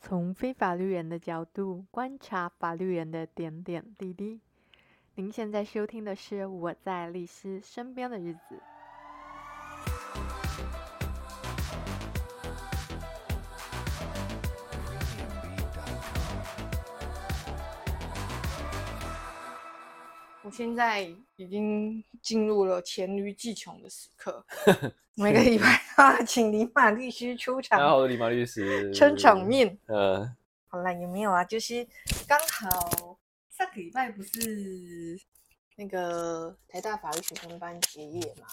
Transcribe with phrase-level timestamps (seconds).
[0.00, 4.40] 从非法律人的角度观察法律人的点点滴滴。
[5.14, 8.54] 您现在收听的是《我在律师身边的日子》。
[20.42, 21.02] 我现在
[21.36, 24.42] 已经进入了黔驴技穷的时刻，
[25.14, 25.66] 每个礼拜
[25.96, 27.78] 啊，请李马律师出场。
[27.78, 29.78] 大家好，我是李马律师， 撑场面。
[29.86, 30.26] 呃，
[30.68, 31.44] 好了，有没有啊？
[31.44, 31.86] 就是
[32.26, 33.18] 刚好
[33.50, 35.20] 上个礼拜不是
[35.76, 38.46] 那个台大法律学生班结业嘛，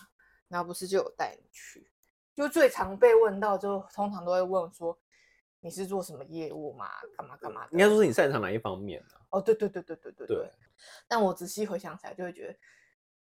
[0.50, 1.90] 然后不是就有带你去，
[2.36, 4.98] 就最常被问到，就通常都会问说。
[5.68, 6.88] 你是做什么业务嘛？
[7.18, 7.72] 干嘛干嘛的？
[7.74, 9.20] 应该说是你擅长哪一方面啊？
[9.32, 10.52] 哦，对对对对对对对。
[11.10, 12.56] 但我仔细回想起来，就会觉得，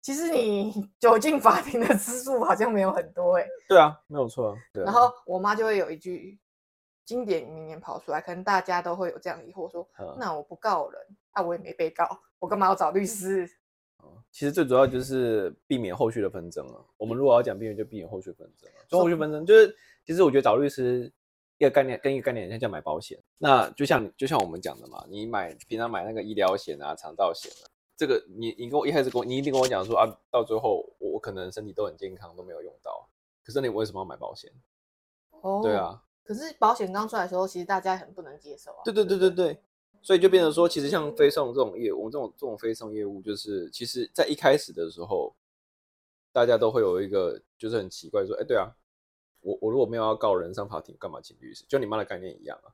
[0.03, 3.47] 其实你 走进法庭的次数好像没有很多哎。
[3.67, 4.57] 对啊，没有错啊。
[4.75, 4.85] 对。
[4.85, 6.39] 然后我妈就会有一句
[7.07, 11.01] 经典名言跑出来，可能大家都会有这样疑惑说：那我不告人，
[11.35, 12.07] 那我也没被告，
[12.39, 13.51] 我干嘛要找律师？
[14.31, 16.85] 其实最主要就是避免后续的纷争了。
[16.99, 18.77] 我们如果要讲避免，就避免后续纷争了。
[18.91, 21.11] 后续纷争就是，其实我觉得找律师。
[21.59, 23.19] 一个概念跟一个概念，像叫买保险。
[23.39, 33.09] 那就像就像我们讲的嘛，你买平常买那个医疗险啊、肠道险啊，这个你你跟我一开始跟我你一定跟我讲说啊，到最后我可能身体都很健康，都没有用到。
[33.45, 34.51] 可是你为什么要买保险？
[35.43, 36.03] 哦，对啊。
[36.25, 38.81] 可是保险刚出来的时候，其实大家很不能接受啊。
[38.85, 39.59] 对对对对对，
[40.03, 45.35] 所以就变成说，其实像飞送这种业务，我们这种这种飞送业务，就是其实在一开始的时候，
[46.33, 48.75] 大家都会有一个就是很奇怪说，哎，对啊。
[49.45, 51.65] 我我如果没有要告人上法庭，干嘛请律师？
[51.69, 52.73] 就你妈的概念一样啊。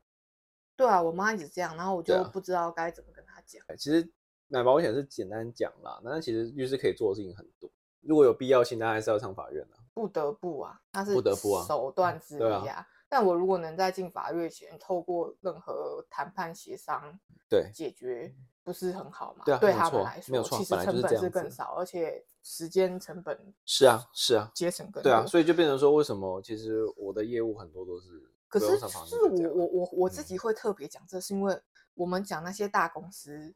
[0.76, 3.60] 对啊，我妈一直这样，然后我就不知道该怎么跟她讲。
[3.66, 3.74] 啊。
[3.76, 4.08] 其实
[4.46, 7.68] 买保险是简单讲啦，但是其实律师可以做的事情很多。
[8.00, 9.76] 如果有必要性，当然还是要上法院的。
[9.92, 12.86] 不得不啊，他是不得不啊，手段之一啊。
[13.10, 19.42] 啊但我如果能在进法院前透过任何谈判协商对解决，不是很好吗？
[19.44, 25.02] 对啊，对他们来说，其实成本是更少，而且时间成本是啊是啊，节省更多。
[25.02, 31.60] 对啊，所以就变成说，为什么其实我的业务很多都是可是是我我我我自己会特别讲，这是因为
[31.94, 33.52] 我们讲那些大公司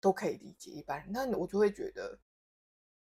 [0.00, 2.18] 都可以理解一般人，那我就会觉得。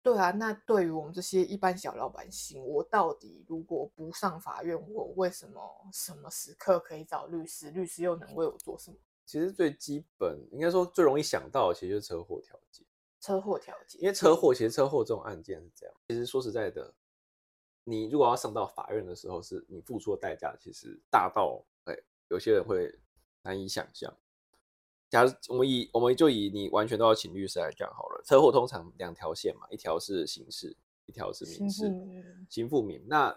[0.04, 5.62] 对啊，那对于我们这些一般小老百姓，我到底如果不上法院，我为什么
[5.94, 7.72] 什么时刻可以找律师？
[7.72, 8.98] 律师又能为我做什么？
[9.26, 12.84] 其实最基本，应该说最容易想到的，其实就是车祸调解。
[13.22, 15.96] 车祸调解，因为车祸，其实车祸这种案件是这样。
[16.10, 16.94] 其实说实在的，
[17.86, 21.96] 你如果要上到法院的时候，是你付出的代价其实大到，哎，
[22.28, 22.94] 有些人会
[23.42, 24.14] 难以想象。
[25.14, 28.24] 假如我们以我们就以你完全都要请律师来讲好了。
[28.26, 30.76] 车祸通常两条线嘛，一条是刑事，
[31.06, 31.86] 一条是民事。
[32.50, 33.00] 刑复民。
[33.08, 33.32] 那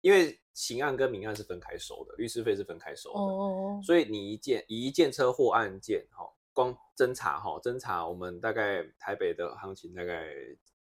[0.00, 3.20] 因为刑案跟民案是分开收的，律师费是分开收的。
[3.20, 3.80] 哦。
[3.80, 10.34] 所以你一件以一件车祸案件，哈，光侦查哈，侦查我们大概台北的行情大概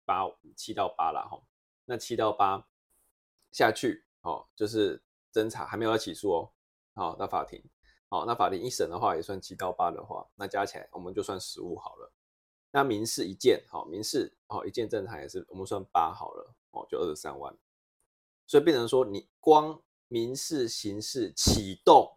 [0.06, 0.22] 八
[0.56, 1.42] 七到八啦哈。
[1.84, 2.64] 那七到八
[3.52, 5.02] 下去，哦，就是
[5.34, 6.52] 侦查还没有要起诉哦，
[6.94, 7.60] 好，到法庭。
[8.10, 12.12] 好，那法庭一审的话也算七到八的话，那加起来我们就算十五好了。
[12.72, 17.58] 那民事一件，好，民事好一件正常也是我们算八好了，哦，就二十三万。
[18.46, 22.17] 所以变成说，你光民事、刑事启动。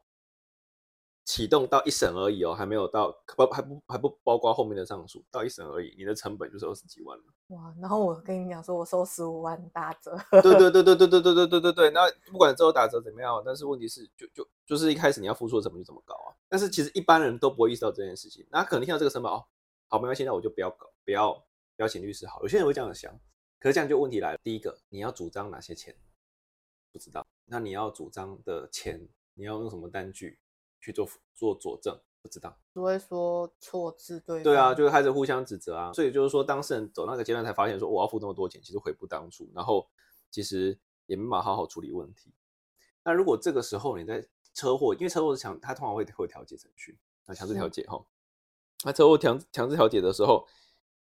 [1.31, 7.25] 启动到一审而已哦，还没有到不还不还不包括后面的上诉，到一审而已，你的成本就是二十几万了。
[7.51, 10.19] 哇，然后我跟你讲说，我收十五万打折。
[10.43, 16.35] 对对对对对对对对对对对，那不管之后打折怎么样，但是问题是就就就是一开始你要付出的成本就这么高啊。
[16.49, 19.47] 但是其实一般人都不会意识到这件事情，那可能听到这个成本哦，
[19.87, 21.33] 好没关系，那我就不要搞，不要
[21.77, 22.43] 不要请律师好。
[22.43, 23.13] 有些人会这样想，
[23.61, 24.39] 可是这样就问题来了。
[24.43, 25.95] 第一个，你要主张哪些钱？
[26.91, 27.25] 不知道。
[27.47, 30.41] 那你要主张的钱，你要用什么单据？
[30.81, 34.43] 去做做佐证，不知道，只会说错字对。
[34.43, 39.89] 对啊，就开始互相指责啊，所以就是说，当事人走那个阶段才发现说，我要付这么多钱，其实悔不当初，然后
[40.31, 42.33] 其实也没法好好处理问题。
[43.03, 48.05] 那如果这个时候你在车祸，因为车祸是强，他通常会会调解程序，那强制调解哈，
[48.85, 50.47] 那车祸强强制调解的时候，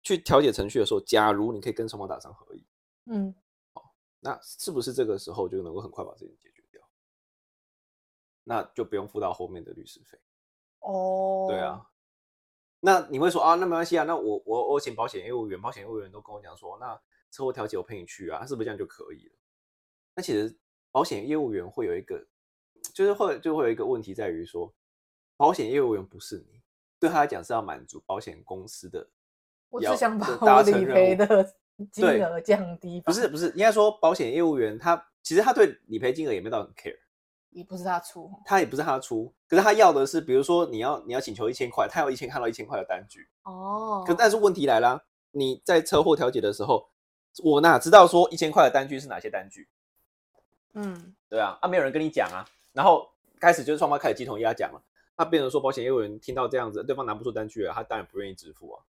[0.03, 2.67] 去调解程序的时候，假如你可以跟双方达成合意，
[3.07, 3.35] 嗯，
[3.73, 6.58] 好，那是不是这个时候就能够很快把这件解决？
[8.49, 10.19] 那就不用付到后面的律师费
[10.81, 11.47] 哦。
[11.51, 11.87] 对啊，
[12.81, 16.99] 那你会说啊，那没关系啊，那我我我请保险业务员，保险业务员都跟我讲说，那
[17.31, 19.35] 车祸调解我陪你去啊，是不是这样就可以了？
[20.15, 20.59] 那其实
[20.91, 22.27] 保险业务员会有一个，
[22.95, 24.73] 就是会就会有一个问题在于说，
[25.37, 26.63] 保险业务员不是你，
[26.99, 29.07] 对他来讲是要满足保险公司的，
[29.69, 31.55] 我只想把我理赔的
[31.93, 33.03] 金额降低。
[33.03, 36.99] 不是不是，应该说保险业务员他其实他对理赔金额也没到很 care。
[37.51, 43.29] 也不是他出，他也不是他出，可是他要的是，比如说你要你要请求一千块，他要一千看到一千块的单据。
[43.43, 46.89] 哦，可但是问题来了，你在车祸调解的时候，
[47.43, 49.69] 我哪知道说一千块的单据是哪些单据？
[50.75, 53.09] 嗯，对啊，啊没有人跟你讲啊，然后
[53.41, 54.83] 开始就是双方开始鸡同鸭讲了，
[55.17, 58.85] 那变成说保险业务员听到这样子，对方拿不出单据了，他当然不愿意支付啊，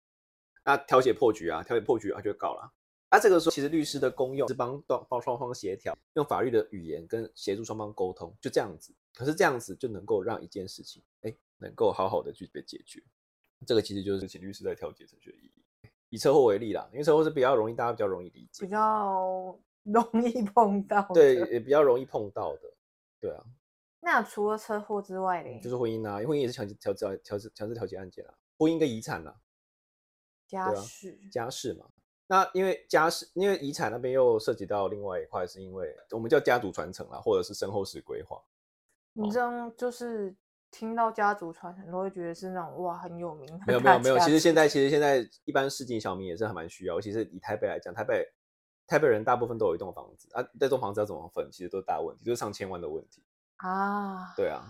[0.64, 2.62] 那调解破局啊，调解破局他就告了。
[2.62, 2.70] 那、
[3.14, 8.92] 啊、这个时候，其实律师的功用是帮帮双方协调，用法律的语言跟协助双方沟通，就这样子。
[9.14, 13.00] 可是这样子就能够让一件事情，哎，能够好好的去被解决。
[13.64, 15.88] 这个其实就是请律师在调解程序的意义。
[16.10, 22.60] 以车祸为例啦，因为车祸是比较容易，大家比较容易理解，比较容易碰到，对，也比较容易碰到的，
[23.20, 23.44] 对啊。
[24.00, 25.60] 那除了车祸之外呢？
[25.60, 29.34] 就是婚姻啊，因为婚姻也是强制调调调制强制调解案件啊，婚姻跟遗产啊，
[30.46, 31.86] 家事，啊、家事嘛。
[32.26, 38.40] 那因为家事，因为遗产那边又涉及到另外一块，是因为我们叫家族传承啦，或者是身后事规划。
[39.12, 40.34] 你这样就是
[40.70, 43.46] 听到家族传承，都会觉得是那种哇很有名。
[43.66, 46.98] 没有没有没有，其实现在其实现在一般市井小民也是还蛮需要。
[46.98, 48.26] 其实以台北来讲，台北
[48.86, 53.22] 台北人大部分都有一栋房子啊，这栋房子要怎么分，其实都是大问题，就是上千万的问题
[53.56, 54.34] 啊。
[54.34, 54.64] 对啊，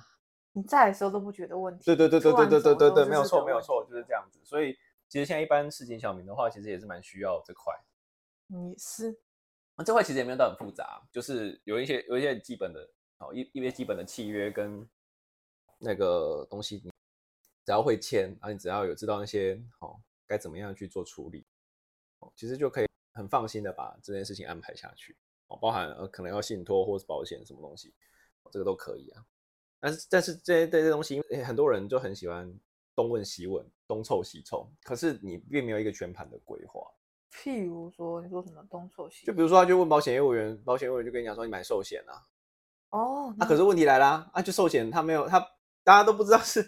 [0.54, 1.84] 你在的时候都不觉得问题。
[1.84, 4.76] 对对对对对对对对对，没有错没有错，就是这样子，所以。
[5.14, 7.72] 其实现在一般市井小民的话，其实也是蛮需要这块。
[8.48, 9.16] 你是
[9.76, 12.80] 那，这块其实也没有到很复杂，就是有一些有一些基本的，
[13.18, 14.84] 哦，一一些基本的契约跟
[15.78, 16.90] 那个东西，你
[17.64, 19.96] 只要会签，啊你只要有知道那些哦
[20.26, 21.46] 该怎么样去做处理，
[22.18, 25.16] 哦，其实就可以很放心的把这件事情安排下去。
[25.46, 27.94] 哦，包含呃可能要信托或是保险什么东西，
[28.50, 29.24] 这个都可以啊。
[29.78, 32.52] 但是但是这些这些东西，因为很多人就很喜欢。
[32.96, 36.80] 东问西问，东凑西凑，可是你并没有一个全盘的规划。
[37.32, 39.26] 譬如说，你说什么东凑西？
[39.26, 42.22] 就比如说，他就问保险业务员，保险业务员就跟你讲说，你买寿险啊。
[42.90, 45.44] 哦，那、啊、可是问题来啦，啊，就寿险他没有他。
[45.84, 46.66] 大家都不知道是，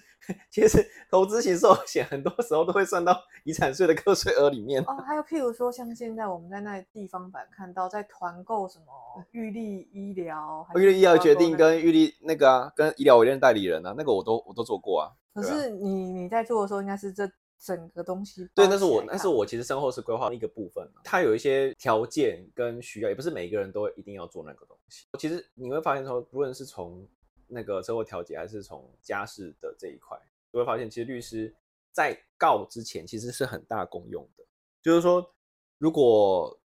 [0.51, 4.83] 其实投资型寿险很多时候都会算到遗产税的课税额里面。
[4.83, 8.85] 哦，还有譬如说，像现在我们在那地方版看到，在团购什么
[9.31, 15.11] 预立医疗，预立医疗决定跟预立那个啊，跟医疗委任代理人啊，那个我都我都做过啊。
[15.35, 18.49] 可是你你在做的时候，应该是这整个东西。
[18.55, 25.07] 对，那是我那是我其实身后是规划的一个部分，它有一些条件跟需要，也不是每一个人都一定要做那个东西。
[25.19, 27.07] 其实你会发现说，无论是从
[27.49, 30.19] 那个车祸调解还是从家事的这一块，
[30.53, 31.55] 就会发现，其实律师
[31.93, 34.45] 在告之前其实是很大功用的。
[34.83, 35.35] 就是说，
[35.79, 36.61] 如果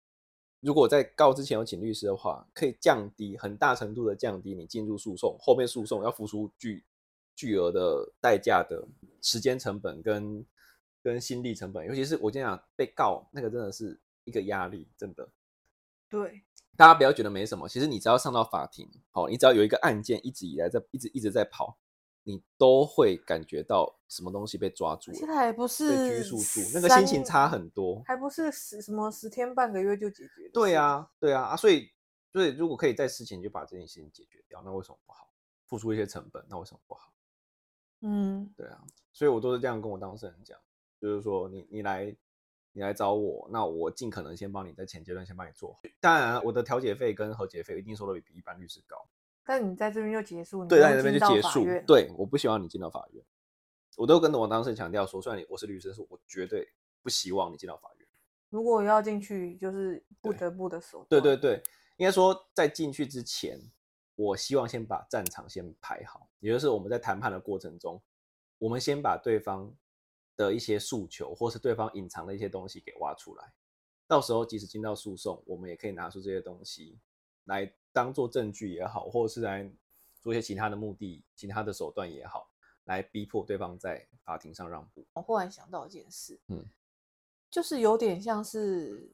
[0.60, 6.84] 如果在告之前有请律师的话，可以降低很大程度的降低你进入诉讼后面诉讼要付出巨
[7.36, 8.88] 巨额的代价的
[9.22, 10.46] 时间成本跟
[11.02, 15.28] 跟心力成本，尤其是我经常讲被告那个真的是一个压力，真的。
[16.08, 16.44] 对。
[16.82, 21.78] 大家不要觉得没什么，其实你只要上到法庭，好，你只要有一个案件一直以来在一直一直在跑，
[22.24, 30.50] 你都会感觉到什么东西被抓住了，现在还不是被拘束住，那个心情差很多，还不是十什么十天半个月就解决？
[30.52, 31.88] 对啊，对啊，啊，所以
[32.34, 35.32] 所以如果可以在事前就把这件事情解决掉，那为什么不好？
[35.68, 37.14] 付出一些成本，那为什么不好？
[38.02, 38.82] 嗯，对啊，
[39.14, 40.58] 所以我都是这样跟我当事人讲，
[41.00, 42.18] 就是说你你来。
[42.74, 45.82] 你来找我，那我尽可能先帮你在前阶段先帮你做好。
[46.00, 48.96] 当然，我的调解费跟和解费一定收的比一般律师高。
[49.44, 51.66] 但你在这边就结束，对，在这边就结束。
[51.86, 53.22] 对，我不希望你进到法院。
[53.98, 56.66] 我都跟我当事人强调说，虽然你我是律师，是我绝对
[57.02, 58.08] 不希望你进到法院。
[58.50, 61.08] 如果要进去，就是不得不的手段。
[61.10, 61.62] 对对对，
[61.98, 63.60] 应该说在进去之前，
[64.16, 68.02] 我希望先把战场先排好，也就是我们在谈判的过程中，
[68.60, 69.76] 我们先把对方。
[70.42, 73.54] 的一些诉求，或是对方隐藏的一些东西给挖出来，
[74.08, 77.00] 到时候即使进到诉讼，我们也可以拿出这些东西
[77.46, 79.72] 来当做证据也好，或者是来
[80.22, 82.50] 做一些其他的目的、其他的手段也好，
[82.86, 85.06] 来逼迫对方在法庭上让步。
[85.14, 86.66] 我忽然想到一件事，嗯，
[87.50, 89.14] 就是有点像是。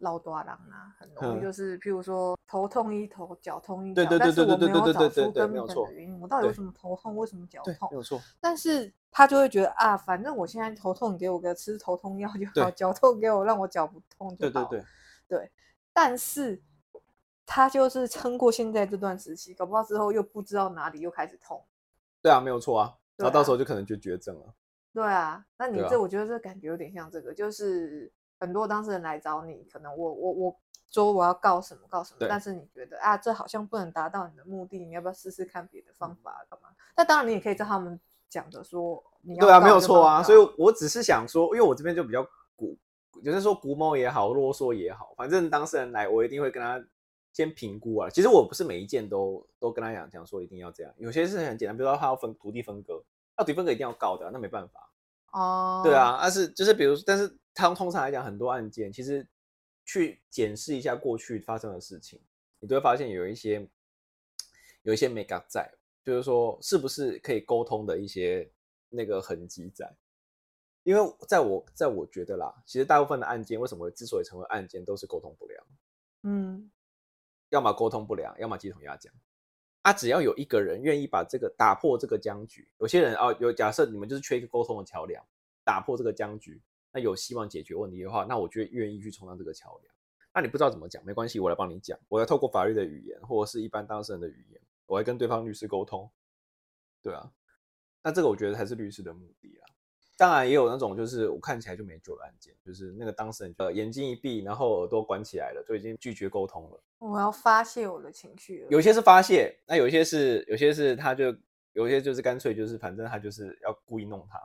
[0.00, 7.88] 老多人啊，很容易就是，譬如说头痛医头，脚痛医脚，但是我没有找出根本的原因，我到底为什么头痛，为什么脚痛？
[7.90, 8.20] 没有错。
[8.40, 14.50] 但是他就会觉得啊，反正我现在头痛，你给我个吃头痛药就好；脚痛给我让我脚不痛就好。
[14.50, 14.84] 对对对，
[15.28, 15.50] 对。
[15.92, 16.60] 但是
[17.46, 21.64] 他就是撑过现在这段时期，搞不好之后又不知道哪里又开始痛。
[22.20, 22.94] 对啊，没有错啊。
[23.16, 24.54] 然后到时候就可能就绝症了。
[24.92, 28.12] 对啊，那你这我觉得这感觉有点像这个，就是。
[28.44, 30.56] 很多当事人来找你，可能我我我
[30.90, 36.68] 说我要告什么告什么，但是你觉得啊，这好像不能达到你的目的，你要不要试试看别的方法干嘛？
[36.94, 37.98] 那当然你也可以照他们
[38.28, 40.22] 讲的说，你要对啊，没有错啊。
[40.22, 42.22] 所以我只是想说，因为我这边就比较
[42.54, 42.76] 古，
[43.24, 46.84] 就是说古猫也好，啰嗦也好，反正当事人来，我一定会跟他
[47.32, 48.10] 先评估啊。
[48.10, 53.02] 其实我不是每一件都都跟他讲讲说一定要这样，有些事情很简单，比如说他要分土地分割，
[53.36, 54.90] 那土地分割一定要告的，那没办法。
[55.32, 59.26] 哦，对啊，但是就是比如，但是他通常来讲，很多案件其实
[59.84, 62.20] 去检视一下过去发生的事情，
[62.58, 63.66] 你都会发现有一些
[64.82, 68.50] 有一些眉角在，就是说是不是可以沟通的一些
[68.88, 69.90] 那个痕迹在。
[70.82, 75.66] 因为在我在我觉得啦，其实大部分的案件为什么之所以成为案件，都是沟通不良。
[76.24, 76.70] 嗯，
[77.48, 79.10] 要么沟通不良，要么鸡同鸭讲。
[79.80, 85.24] 啊，只要有一个人愿意把这个打破这个僵局，有些人啊，有假设你们就是缺一个沟通的桥梁，
[85.64, 86.60] 打破这个僵局，
[86.94, 89.94] 那有希望解决问题的话，那我就愿意去充当这个桥梁。
[90.32, 96.08] 那你不知道怎么讲，没关系，我来帮你讲，我来透过法律的语言，或者是一般当事人的语言，我来跟对方律师沟通。
[97.02, 97.28] 对啊，
[98.02, 99.66] 那这个我觉得才是律师的目的啊。
[100.16, 106.80] 当然也有那种就是我看起来就没救的案件，就是那个当事人呃眼睛一闭，然后耳朵关起来了，就已经拒绝沟通了。
[106.98, 108.64] 我要发泄我的情绪。
[108.70, 111.34] 有些是发泄，那有些是有些是他就
[111.72, 114.40] 有些就是干脆就是反正他就是要故意弄他。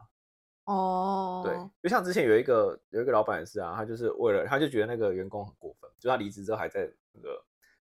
[0.66, 7.46] 哦，对，就像之前有一个有一个老板也是啊，他就是为了他就觉得那个员工很过分，就他离职之后还在那个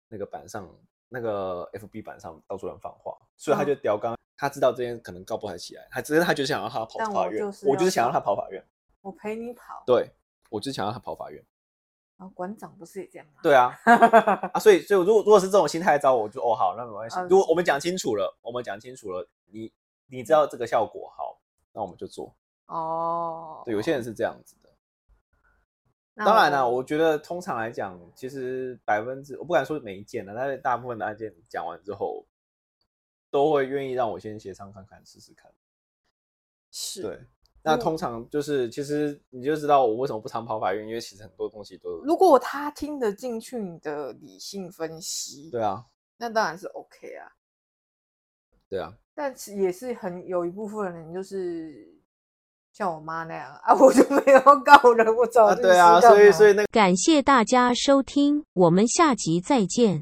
[0.08, 0.68] 那个板上
[1.08, 4.14] 那个 FB 板上到处乱放话，所以他就刁刚。
[4.14, 8.64] 嗯他知道这件可能告不太起来，他只是他就想让他跑法院，我，我就是想让他跑法院，
[9.02, 10.10] 我陪你跑，对，
[10.48, 11.44] 我就是想让他跑法院。
[12.16, 13.40] 然后馆长不是也这样吗？
[13.42, 13.78] 对啊，
[14.54, 17.20] 啊，所以所以如果如果是这种心态找我，我就哦好，那没关系。
[17.28, 19.70] 如果我们讲清楚了，我们讲清楚了，你
[20.06, 21.38] 你知道这个效果好，
[21.74, 22.34] 那我们就做。
[22.70, 24.70] 哦，对，有些人是这样子的。
[26.24, 32.26] 当然了，我觉得通常来讲，其实百分之我不敢说每一件的，但是大部分的案件讲完之后。
[33.32, 35.48] 都会愿意让我先协商看看，试试看。
[36.72, 37.20] 是，对。
[37.62, 42.02] 那通常就是，其实你就知道我为什么不常跑法院，因为其实很多东西都……
[42.02, 45.86] 如果他听得进去你的理性分析，对啊，
[46.16, 47.30] 那当然是 OK 啊。
[48.68, 51.89] 对啊，但是也是很有一部分人就是
[52.80, 55.68] 像我妈那样啊， 我就没有告人，我找律师干嘛？
[55.68, 60.00] 对啊，所以所以那个感谢大家收听，我们下集再见。